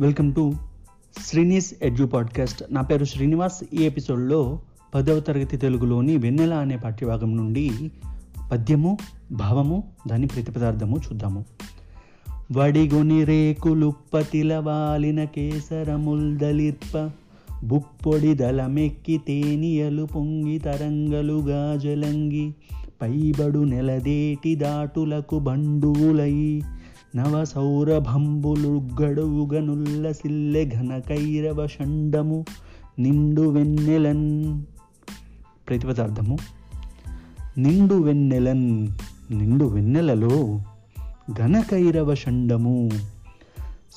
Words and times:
Welcome 0.00 0.34
to 0.34 0.54
Srini's 1.26 1.74
edu 1.82 2.06
podcast. 2.06 2.64
నా 2.70 2.82
పేరు 2.82 3.04
శ్రీనివాస్. 3.04 3.64
ఈ 3.74 3.82
ఎపిసోడ్లో 3.82 4.60
పదవ 4.94 5.20
తరగతి 5.20 5.56
తెలుగులోని 5.56 6.16
వెన్నెల 6.16 6.54
అనే 6.54 6.76
పాఠ్యభాగం 6.76 7.36
నుండి 7.36 7.70
పద్యము 8.52 8.98
భావము 9.32 9.84
దాని 10.08 10.26
ప్రతిపదార్థము 10.26 10.96
చూద్దాము. 10.96 11.44
వడిగొని 12.52 13.24
రేకులుప్పతిల 13.24 14.56
వాలిన 14.56 15.24
కేసరముల్దలిర్ప 15.24 17.10
బుప్పొడి 17.64 18.34
దళమెక్కి 18.34 19.18
తేనియలు 19.18 20.04
పొంగి 20.04 20.58
తరంగలుగా 20.58 21.76
జలంగి 21.76 22.54
పైబడు 23.02 23.58
నెలదేటి 23.58 24.54
దాటులకు 24.54 25.38
బండులై 25.38 26.62
నవ 27.16 27.44
సౌరభంబులుగ్గడుగనుల్ల 27.44 30.12
సిల్లె 30.12 30.64
ఘన 30.64 30.98
కైరవ 30.98 31.66
షండము 31.66 32.44
నిండు 32.98 33.40
వెన్నెలన్. 33.40 34.62
ప్రతిపదార్థము 35.68 36.38
నిండు 37.58 37.94
వెన్నెలన్ 37.94 38.88
నిండు 39.30 39.64
వెన్నెలలో 39.64 40.60
ఘనకైరవ 41.32 42.14
షండము. 42.14 42.90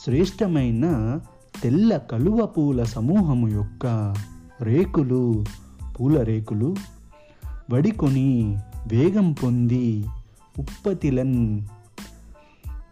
శ్రేష్టమైన 0.06 1.20
తెల్ల 1.64 1.98
కలువ 1.98 2.46
పూల 2.46 2.84
సమూహము 2.84 3.48
యొక్క 3.48 4.16
రేకులు 4.62 5.44
పూల 6.00 6.22
రేకులు 6.22 6.76
వడికొని 7.72 8.58
వేగం 8.88 9.32
పొంది 9.32 10.06
ఉప్పతిలన్. 10.59 11.62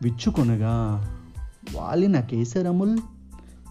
విచ్చుకొనగా 0.02 0.76
వాలిన 1.76 2.20
కేసరముల్ 2.20 2.98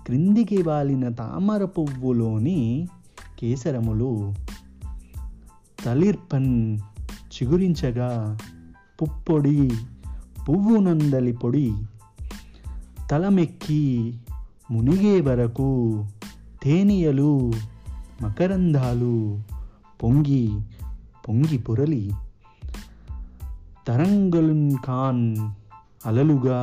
క్రిందికి 0.07 0.63
వాలిన 0.63 1.09
తామర 1.09 1.65
పువ్వులోని 1.65 2.89
కేసరములు 3.39 4.35
తలిర్పన్ 5.85 6.79
చిగురించగా 7.35 8.39
పుప్పొడి 9.03 9.71
పువ్వు 10.49 10.77
నందలి 10.77 11.33
పొడి 11.33 11.73
తలమెక్కి 13.11 14.15
మునిగే 14.71 15.21
వరకు 15.21 15.69
తేనియలు 16.63 17.53
మకరంధాలు 18.23 19.41
పొంగి 20.03 20.45
పొంగి 21.29 21.59
పొరలి 21.59 22.11
తరంగలున్ 23.89 24.77
ఖాన్ 24.87 25.25
అలలుగా 26.07 26.59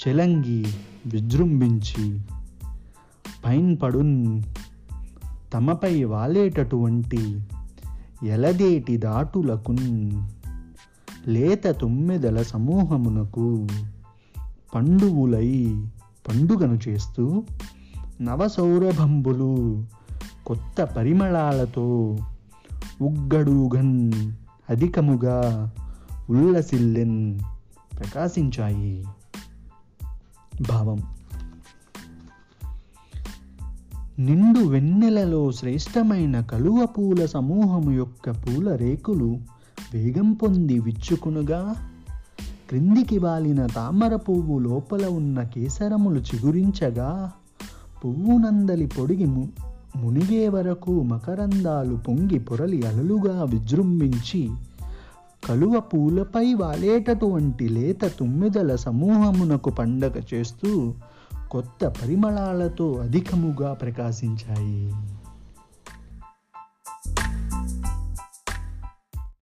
చెలంగి 0.00 0.66
విజృంభించి 1.06 2.20
పైన్ 3.46 3.76
పడున్ 3.82 4.42
తమపై 5.52 6.04
వాలేటటువంటి 6.04 7.40
ఎలదేటి 8.26 8.96
దాటులకున్ 8.96 9.86
లేత 11.26 11.66
తొమ్మిదల 11.66 12.42
సమూహమునకు 12.42 13.66
పండువులై 14.74 15.50
పండుగను 16.28 16.78
చేస్తూ 16.88 17.44
నవసౌరభంబులు 18.20 19.84
కొత్త 20.46 20.84
పరిమళాలతో 20.84 21.86
ఉగ్గడుగన్ 23.00 24.12
అధికముగా 24.70 25.38
ఉల్లసిల్లెన్ 26.30 27.40
ప్రకాశించాయి. 27.98 29.04
భావం. 30.68 31.02
నిండు 34.18 34.60
వెన్నెలలో 34.60 35.52
శ్రేష్టమైన 35.52 36.40
కలువ 36.40 36.86
పూల 36.86 37.26
సమూహము 37.26 37.90
యొక్క 37.90 38.30
పూల 38.30 38.74
రేకులు 38.74 39.38
వేగం 39.94 40.32
పొంది 40.32 40.78
విచ్చుకునుగా 40.78 41.74
క్రిందికి 42.68 43.18
వాలిన 43.18 43.66
తామర 43.66 44.16
పువ్వు 44.16 44.58
లోపల 44.58 45.06
ఉన్న 45.06 45.42
కేసరములు 45.42 46.20
చిగురించగా 46.20 47.32
పువ్వు 48.04 48.38
నందలి 48.38 48.86
పొడిగి 48.86 49.26
ము 49.26 49.48
మునిగే 49.96 50.48
వరకు 50.48 51.02
మకరందాలు 51.02 51.96
పొంగి 51.96 52.38
పొరలి 52.38 52.86
అలలుగా 52.86 53.42
విజృంభించి 53.42 54.50
కలువ 55.42 55.80
పూలపై 55.80 56.54
వాలేటటువంటి 56.54 57.68
లేత 57.68 58.04
తుమ్మిదల 58.06 58.76
సమూహమునకు 58.76 59.70
పండగ 59.70 60.22
చేస్తూ 60.34 60.94
కొత్త 61.50 61.88
పరిమళాలతో 61.88 62.94
అధికముగా 62.94 63.72
ప్రకాశించాయి. 63.72 64.92